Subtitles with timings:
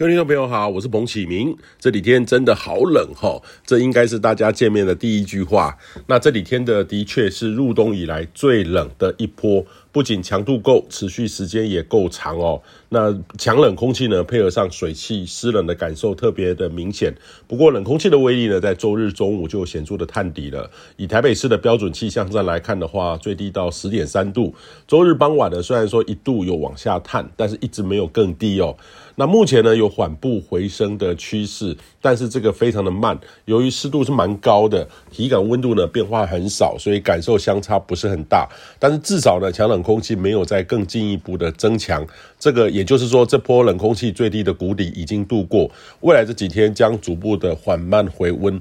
[0.00, 1.54] 各位听众朋友好，我是彭启明。
[1.78, 5.76] 这几天真的好冷哈，这应该是大家见面的第一句话。
[6.06, 12.60] 那这几天的的确是入冬以来最冷的一波，不仅强度够，持续时间也够长哦。
[12.88, 17.14] 那强冷空气呢，配合上水汽湿冷的感受特别的明显。
[17.46, 20.70] 不过冷空气的威力呢，在周日中午就显著的探底了。
[20.96, 24.54] 以台北市的标准气象站来看的话，最低到十点三度。
[24.86, 28.76] 周日傍晚呢，虽然说一度有往下探，但是一直没有更低哦。
[29.16, 33.18] 那目前呢，有缓步回升的趋势，但是这个非常的慢。
[33.44, 38.48] 由于湿度是蛮高的，体感温度呢变化很少，所以感受相差不是很大。
[38.78, 42.06] 但是至少呢，强冷冷空气没有再更进一步的增强。
[42.38, 45.70] 这个也就是说，这波冷空气最低的谷底已经度过，
[46.02, 48.60] 未来这几天将逐步的缓慢回温。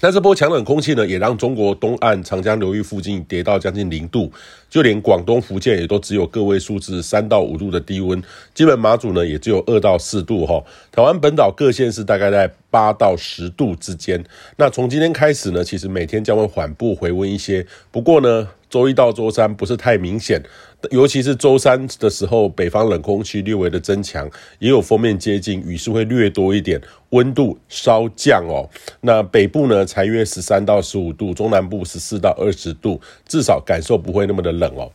[0.00, 4.30] 但这波强冷空气呢，也让中国东岸长江流域附近跌到将近零度，
[4.68, 8.20] 就连广东、福建也都只有个位数字三到五度的低温，
[8.52, 10.62] 基本马祖呢也只有二到四度哈。
[10.90, 14.20] 台湾本岛各县市大概在八到十度之间。
[14.56, 20.42] 那从今天开始呢，其实每天将会缓步回温一些，不过呢，周一到周三不是太明显。
[20.90, 28.68] 尤其是周三的时候，北方冷空气略微的增强，也有锋面接近，雨势会略多一点，温度稍降哦。
[29.02, 34.90] 那北部呢，才约十三到十五度，中南部十四到二十度，至少感受不会那么的冷哦。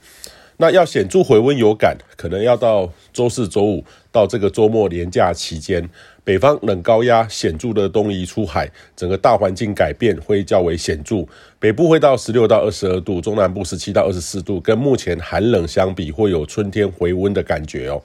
[0.57, 5.89] 那要显著回温有感，可能要到周四、周五到这个周末连假期间。
[6.29, 11.25] 北方冷高压显著的东移出海，整个大环境改变会较为显著。
[11.57, 17.99] 北部会到十六到二十二度，中南部十七到二十四度，跟目前寒冷相比，会有春天回温的感觉哦。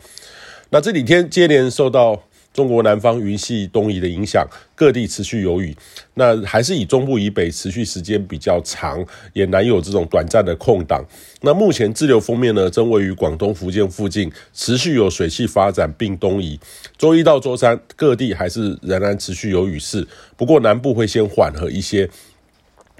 [0.70, 2.18] 那这几天接连受到
[2.54, 5.76] 中国南方云系东移的影响，各地持续有雨。
[6.14, 11.04] 那还是以中部以北持续时间比较长，也难有这种短暂的空档。
[11.40, 16.58] 那目前滞留锋面呢，正位于广东、福建附近，持续有水汽发展并东移。
[16.96, 22.08] 周一到周三，各地还是仍然持续有雨势，不过南部会先缓和一些，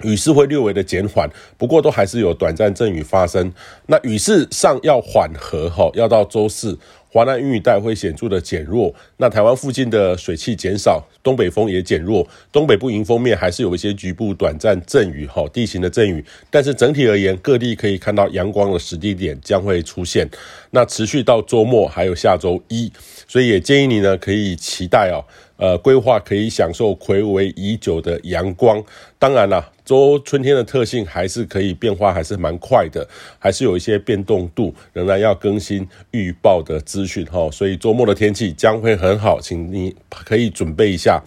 [0.03, 3.53] 雨势会略微的减缓，不过都还是有短暂阵雨发生。
[3.87, 6.77] 那雨势上要缓和哈，要到周四。
[7.15, 16.21] 华南云雨带会显著的减弱，那台湾附近的水汽减少，东北风也减弱，东北部迎风面还是有一些局部短暂阵雨，哈，地形的阵雨，
[16.51, 20.29] 但是整体而言，各地可以看到阳光的实地点将会出现，
[20.71, 22.91] 那持续到周末还有下周一，
[23.25, 25.23] 所以也建议你呢可以期待哦。
[25.57, 28.83] 呃，规划可以享受睽违已久的阳光。
[29.17, 33.07] 当然啦，周春天的特性还是可以变化，还是蛮快的，
[33.39, 37.49] 还是有一些变动度，仍然要更新预报的资讯哈。
[37.51, 41.23] 所以周末的天气将会很好，请你可以准备一下。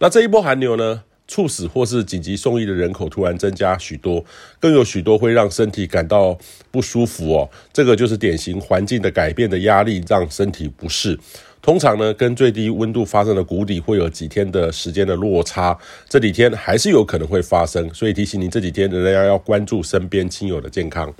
[0.00, 4.24] 那这一波寒流呢，猝死或是紧急送医的人口突然增加许多，
[4.58, 6.36] 更有许多会让身体感到
[6.72, 7.48] 不舒服哦。
[7.72, 11.16] 这个就是典型环境的改变的压力，让身体不适。
[11.62, 15.76] 通常呢，跟最低温度发生的谷底会有几天的时间的落差，
[16.08, 21.12] 这几天还是有可能会发生，所以提醒您这几天仍然要关注身边亲友的健康。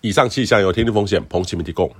[0.00, 1.90] 以上气象由天气风险彭启明提供。